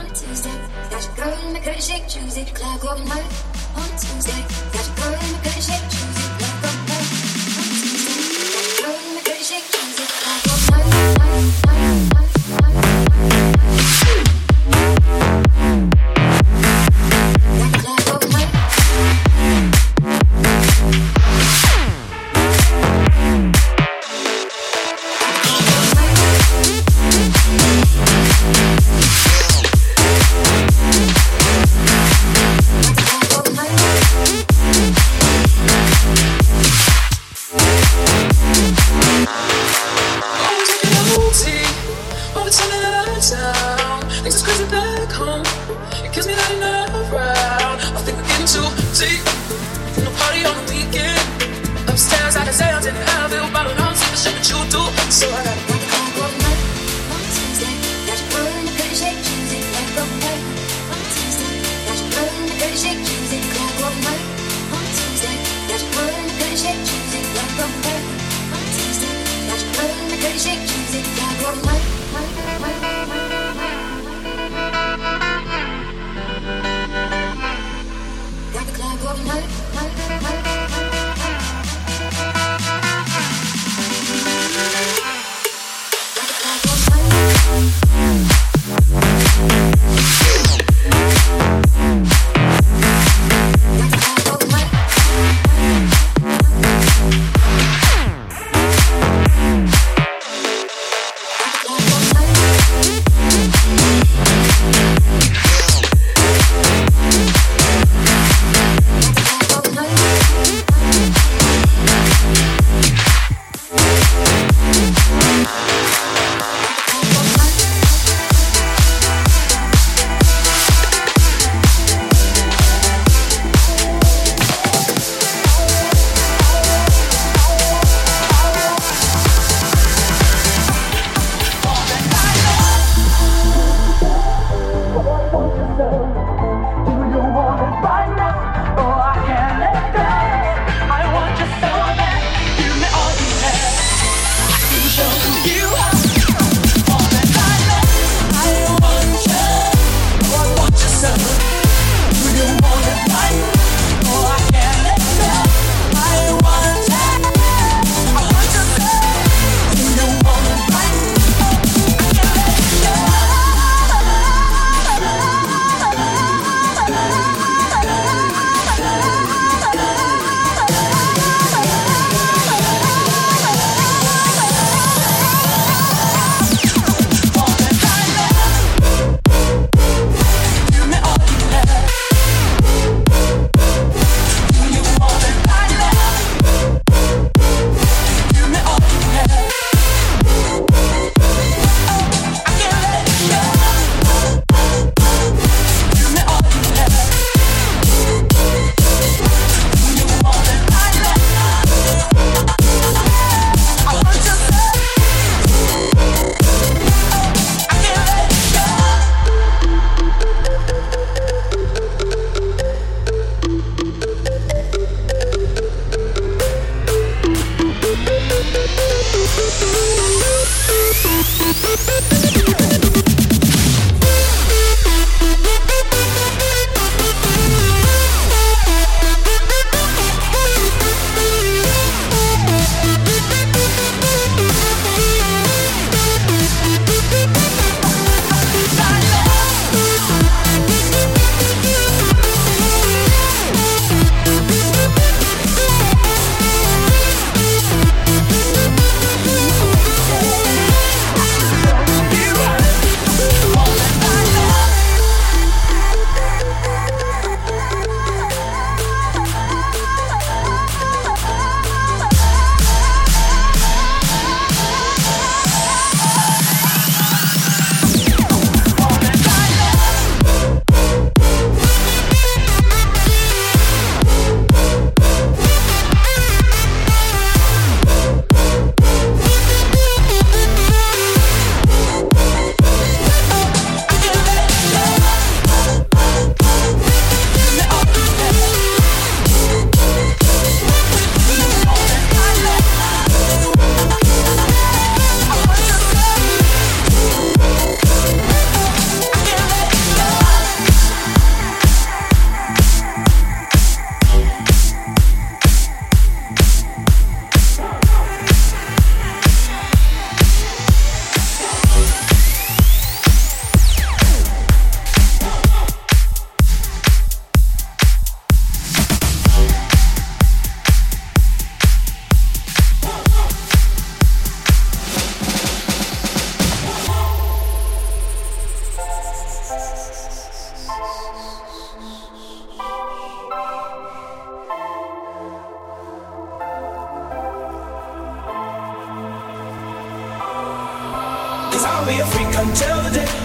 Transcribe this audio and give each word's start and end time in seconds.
on 0.00 0.06
Tuesday. 0.14 0.50
Got 0.90 1.04
your 1.04 1.14
girl 1.14 1.46
in 1.46 1.52
my 1.52 1.60
good 1.60 1.82
shape 1.82 2.06
Tuesday. 2.06 2.44
Club 2.44 2.80
going 2.80 3.06
hard 3.06 3.24
on 3.76 3.90
Tuesday. 3.98 4.42
Got 4.72 4.86
your 4.86 4.96
girl 4.96 5.12
in 5.12 5.32
my 5.32 5.40
good 5.42 5.62
shape 5.62 5.90
Tuesday. 5.90 5.99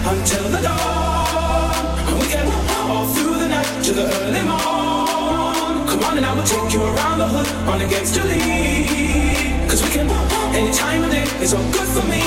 Until 0.06 0.48
the 0.54 0.62
dawn. 0.62 2.18
We 2.20 2.26
can 2.30 2.46
all 2.90 3.06
through 3.14 3.38
the 3.42 3.48
night 3.48 3.70
to 3.84 3.92
the 3.92 4.06
early 4.22 4.42
morn. 4.46 5.86
Come 5.90 6.02
on 6.06 6.16
and 6.18 6.26
I 6.26 6.32
will 6.32 6.46
take 6.46 6.72
you 6.72 6.82
around 6.82 7.18
the 7.18 7.26
hood 7.26 7.48
on 7.66 7.80
against 7.80 8.14
your 8.14 8.26
lead. 8.26 9.68
Cause 9.68 9.82
we 9.82 9.90
can, 9.90 10.06
any 10.54 10.72
time 10.72 11.02
of 11.02 11.10
day 11.10 11.26
is 11.42 11.52
all 11.54 11.66
good 11.72 11.88
for 11.90 12.06
me. 12.06 12.22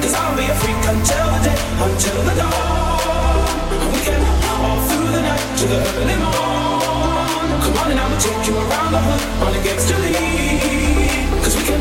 Cause 0.00 0.14
I'll 0.14 0.36
be 0.36 0.46
a 0.48 0.56
freak 0.62 0.82
until 0.94 1.26
the 1.34 1.40
day, 1.44 1.58
until 1.86 2.18
the 2.28 2.34
dawn. 2.40 3.92
We 3.92 4.00
can 4.08 4.22
all 4.64 4.80
through 4.88 5.10
the 5.12 5.22
night 5.28 5.44
to 5.60 5.64
the 5.72 5.80
early 6.00 6.18
morn. 6.24 7.48
Come 7.64 7.76
on 7.84 7.88
and 7.92 8.00
I 8.00 8.06
will 8.08 8.22
take 8.28 8.42
you 8.48 8.56
around 8.56 8.90
the 8.96 9.02
hood 9.04 9.22
on 9.44 9.52
against 9.60 9.90
your 9.90 10.00
lead. 10.00 11.44
Cause 11.44 11.54
we 11.56 11.64
can, 11.68 11.80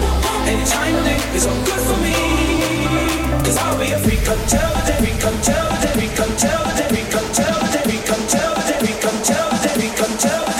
any 0.51 0.65
time 0.67 0.96
of 1.00 1.03
day 1.08 1.20
is 1.32 1.48
all 1.48 1.60
good 1.63 1.82
for 1.88 1.98
me 2.03 2.64
tell 10.18 10.55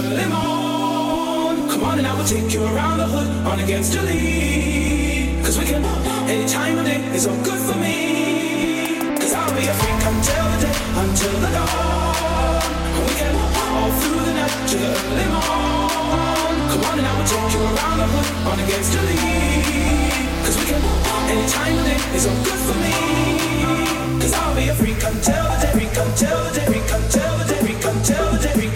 morn. 0.00 1.68
Come 1.68 1.84
on 1.84 1.98
and 1.98 2.06
I 2.06 2.16
will 2.16 2.24
take 2.24 2.52
you 2.52 2.64
around 2.64 2.98
the 2.98 3.06
hood 3.06 3.28
on 3.46 3.60
against 3.60 3.94
your 3.94 4.04
lead. 4.04 5.44
Cause 5.44 5.58
we 5.58 5.64
can, 5.66 5.84
any 6.28 6.46
time 6.48 6.78
of 6.78 6.86
day 6.86 7.00
is 7.14 7.26
all 7.26 7.36
good 7.44 7.60
for 7.60 7.76
me. 7.78 9.16
Cause 9.20 9.32
I'll 9.32 9.54
be 9.54 9.66
a 9.66 9.74
freak 9.74 10.02
until 10.12 10.44
the 10.52 10.58
day, 10.64 10.76
until 11.02 11.34
the 11.44 11.50
dawn. 11.56 12.62
And 12.96 13.04
we 13.06 13.14
can 13.20 13.34
all 13.36 13.90
through 14.00 14.22
the 14.28 14.34
night 14.34 14.56
to 14.70 14.76
the 14.78 14.88
early. 14.88 15.26
Come 16.70 16.84
on 16.88 16.98
and 16.98 17.06
I 17.06 17.12
will 17.18 17.28
take 17.28 17.52
you 17.52 17.62
around 17.72 17.98
the 18.00 18.08
hood 18.12 18.28
on 18.48 18.58
against 18.64 18.90
your 18.94 19.04
lead. 19.04 20.44
Cause 20.44 20.56
we 20.58 20.64
can, 20.70 20.82
any 21.32 21.46
time 21.48 21.76
of 21.78 21.84
day 21.84 22.00
is 22.16 22.24
all 22.26 22.40
good 22.46 22.60
for 22.68 22.76
me. 22.80 22.96
Cause 24.20 24.32
I'll 24.32 24.54
be 24.56 24.68
a 24.68 24.74
freak 24.74 25.02
until 25.04 25.44
the 25.52 25.56
day, 25.60 25.72
freak 25.76 25.96
until 25.96 26.38
the 26.44 26.50
day, 26.56 26.66
freak 26.70 26.90
until 26.96 27.32
the 27.38 27.44
day, 27.50 27.60
freak 27.60 27.84
until 27.84 28.26
the 28.32 28.38
day, 28.40 28.71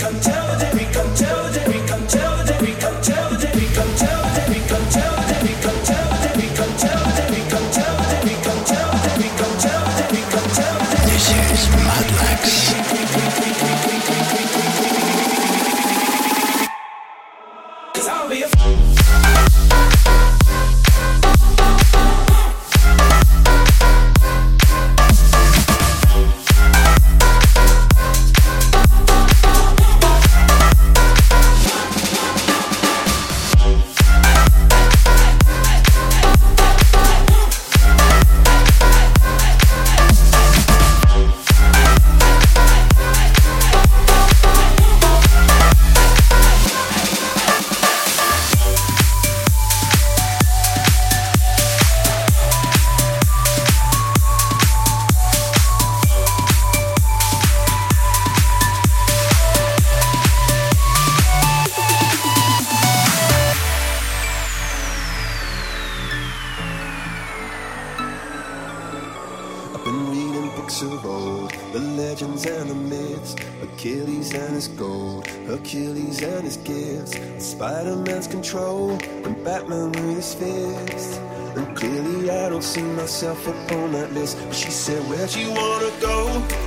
clearly 81.76 82.30
I 82.30 82.48
don't 82.48 82.64
see 82.64 82.82
myself 82.82 83.46
upon 83.46 83.92
that 83.92 84.12
list. 84.12 84.38
But 84.46 84.54
she 84.54 84.70
said, 84.70 85.00
Where'd 85.08 85.34
you 85.34 85.50
wanna 85.50 85.90
go? 86.00 86.16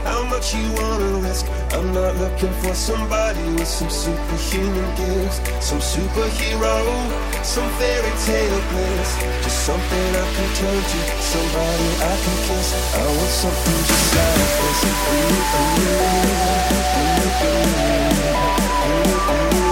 How 0.03 0.23
much 0.23 0.53
you 0.53 0.65
wanna 0.79 1.19
risk? 1.25 1.45
I'm 1.71 1.91
not 1.93 2.15
looking 2.17 2.53
for 2.61 2.73
somebody 2.73 3.43
with 3.57 3.67
some 3.67 3.89
superhuman 3.89 4.89
gifts, 4.95 5.41
some 5.65 5.79
superhero, 5.79 6.75
some 7.43 7.69
fairy 7.79 8.13
tale 8.25 8.61
bliss. 8.69 9.09
Just 9.43 9.65
something 9.65 10.07
I 10.23 10.25
can 10.35 10.49
turn 10.59 10.81
to, 10.91 10.99
somebody 11.33 11.89
I 11.99 12.15
can 12.23 12.37
kiss. 12.47 12.67
I 12.95 13.05
want 13.17 13.33
something 13.43 13.79
just 13.89 14.15
like 14.15 14.35
this. 14.61 14.79
Ooh, 15.79 16.05
ooh, 18.89 19.65
ooh, 19.65 19.68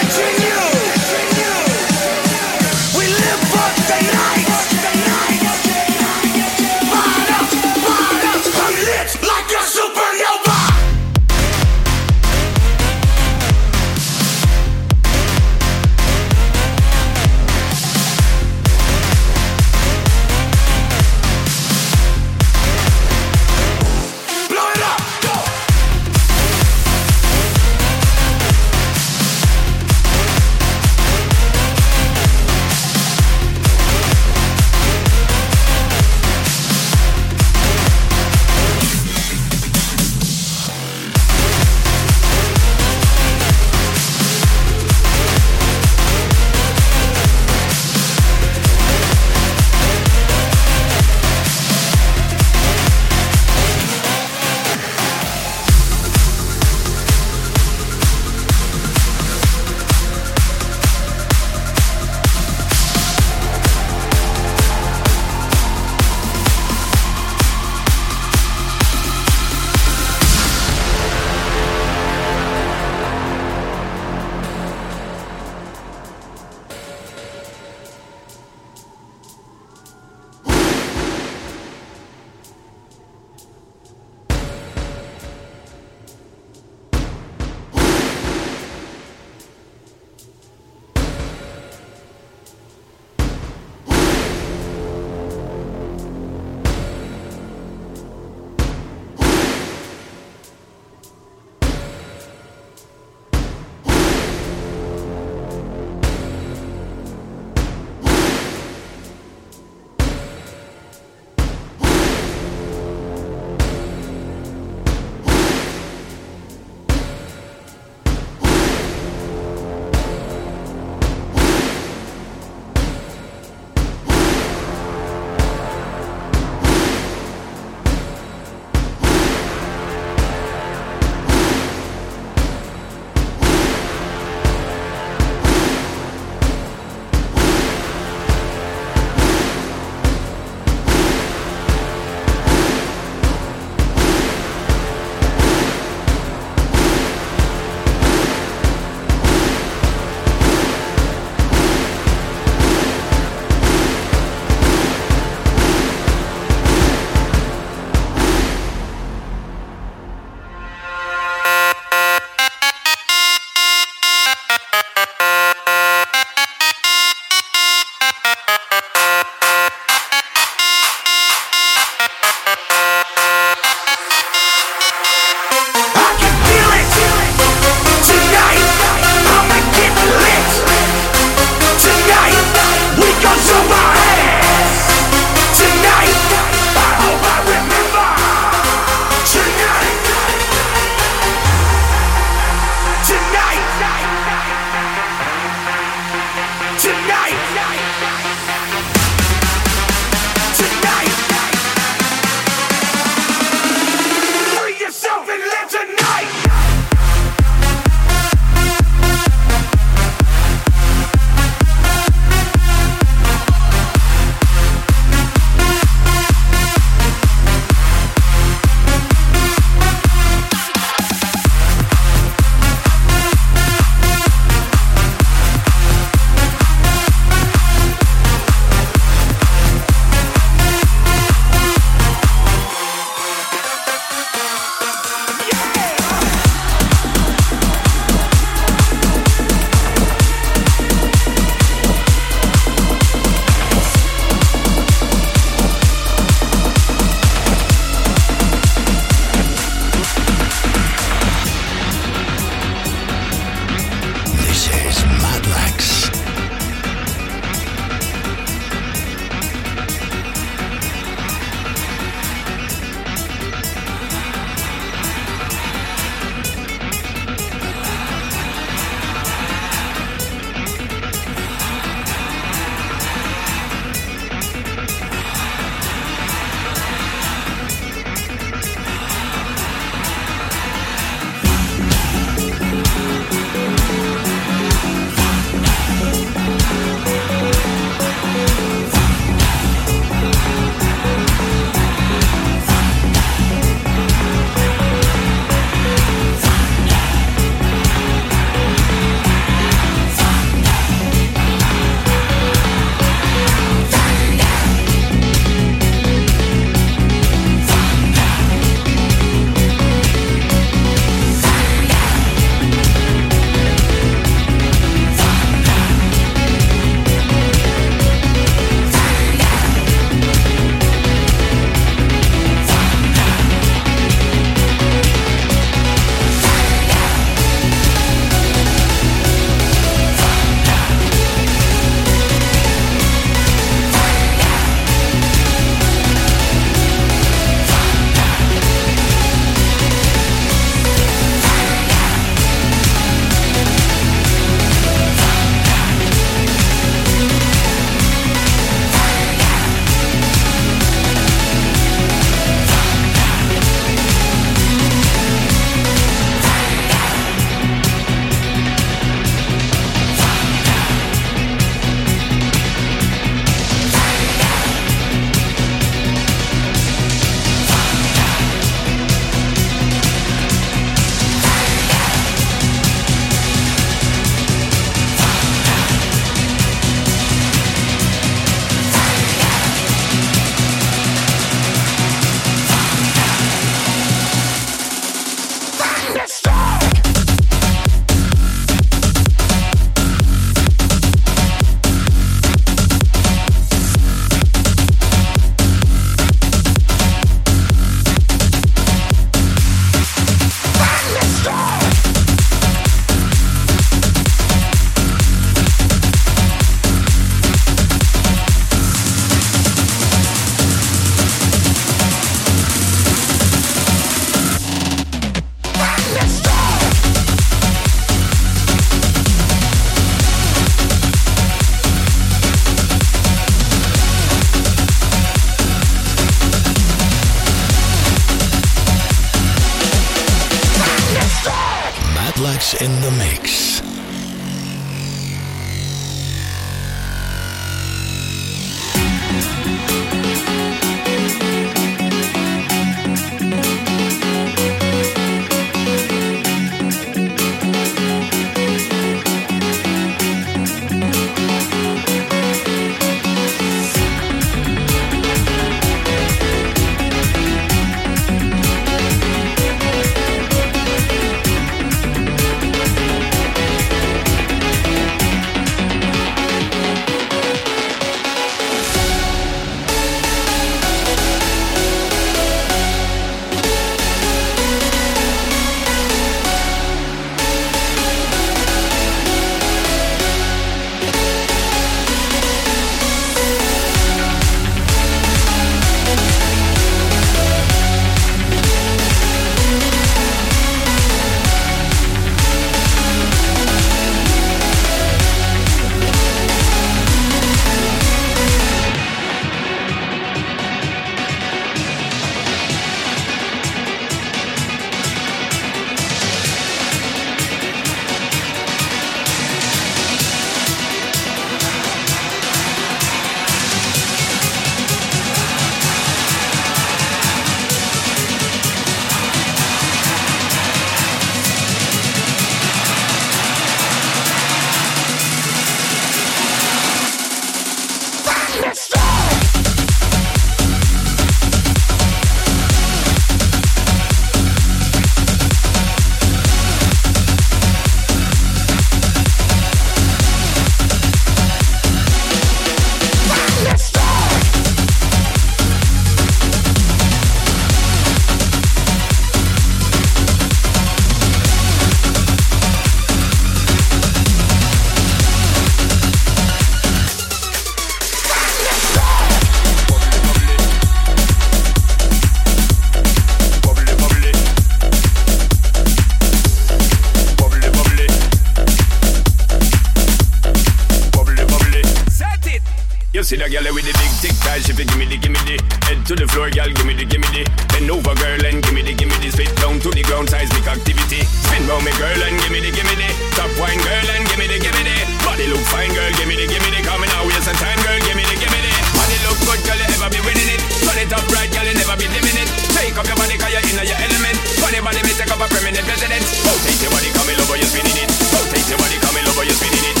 with 573.41 573.49
a 573.49 573.57
girl 573.57 573.73
with 573.73 573.85
the 573.89 573.93
big 573.97 574.13
tick 574.21 574.37
thighs. 574.45 574.69
If 574.69 574.77
you 574.77 574.85
give 574.85 574.99
me 575.01 575.05
the, 575.09 575.17
give 575.17 575.33
me 575.33 575.41
the 575.49 575.57
head 575.89 576.05
to 576.05 576.13
the 576.13 576.29
floor, 576.29 576.53
girl, 576.53 576.69
give 576.69 576.85
me 576.85 576.93
the, 576.93 577.05
give 577.09 577.21
me 577.21 577.29
the 577.33 577.41
bend 577.73 577.89
over, 577.89 578.13
girl, 578.21 578.41
and 578.45 578.61
give 578.61 578.73
me 578.73 578.85
the, 578.85 578.93
give 578.93 579.09
me 579.09 579.17
the 579.17 579.33
spit 579.33 579.49
down 579.57 579.81
to 579.81 579.89
the 579.89 580.05
ground 580.05 580.29
seismic 580.29 580.67
activity. 580.69 581.25
Spin 581.25 581.65
round 581.65 581.81
me, 581.81 581.89
girl, 581.97 582.21
and 582.21 582.37
give 582.37 582.53
me 582.53 582.61
the, 582.61 582.69
give 582.69 582.85
me 582.85 582.93
the 583.01 583.09
top 583.33 583.49
wine, 583.57 583.81
girl, 583.81 584.07
and 584.13 584.29
give 584.29 584.37
me 584.37 584.45
the, 584.45 584.61
give 584.61 584.75
me 584.77 584.83
the 584.85 584.97
body 585.25 585.49
look 585.49 585.63
fine, 585.73 585.89
girl, 585.89 586.11
give 586.13 586.29
me 586.29 586.37
the, 586.37 586.45
give 586.45 586.61
me 586.61 586.69
the 586.69 586.81
coming 586.85 587.09
out 587.17 587.25
waste 587.25 587.49
some 587.49 587.57
time, 587.57 587.79
girl, 587.81 587.97
give 588.05 588.13
me 588.13 588.23
the, 588.29 588.35
give 588.37 588.51
me 588.53 588.61
the 588.61 588.73
body 588.93 589.17
look 589.25 589.37
good, 589.41 589.61
girl, 589.65 589.79
you 589.79 589.89
ever 589.89 590.09
be 590.13 590.19
winning 590.21 590.49
it. 590.53 590.61
Turn 590.85 590.97
it 591.01 591.09
up 591.09 591.25
right, 591.33 591.49
girl, 591.49 591.65
you 591.65 591.73
never 591.73 591.97
be 591.97 592.05
dimming 592.13 592.37
it. 592.37 592.49
Take 592.77 592.93
up 592.93 593.09
your 593.09 593.17
body, 593.17 593.41
cause 593.41 593.49
you're 593.49 593.65
in 593.65 593.77
your 593.89 593.99
element. 594.05 594.37
Funny 594.61 594.79
body, 594.85 595.01
me 595.01 595.13
take 595.17 595.33
up 595.33 595.41
a 595.41 595.47
permanent 595.49 595.85
residence. 595.89 596.29
Rotate 596.45 596.77
your 596.77 596.93
body, 596.93 597.09
come 597.15 597.31
over, 597.41 597.57
you're 597.57 597.71
spinning 597.73 598.05
it. 598.05 598.09
Rotate 598.37 598.69
your 598.69 598.77
body, 598.77 598.97
come 599.01 599.17
over, 599.17 599.45
you're 599.49 599.57
spinning 599.57 599.87
it. 599.89 600.00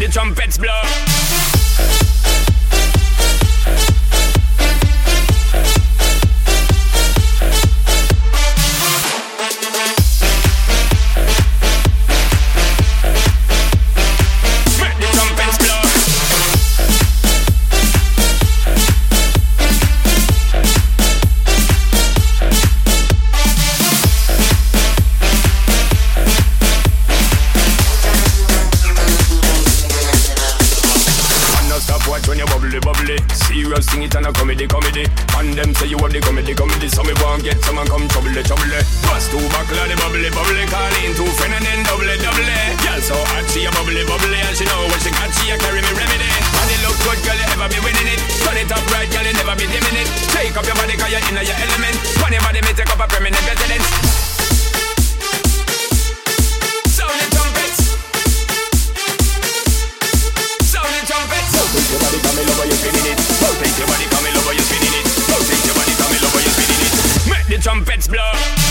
the 0.00 0.08
trumpets 0.08 0.56
blow. 0.56 2.19
trumpets 67.80 68.08
blow. 68.08 68.69